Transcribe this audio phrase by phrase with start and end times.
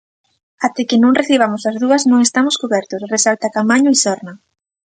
[0.65, 4.33] Até que non recibamos as dúas non estamos cubertos, resalta Caamaño Isorna.